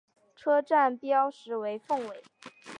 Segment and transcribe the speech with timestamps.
[0.35, 2.23] 车站标识为凤尾。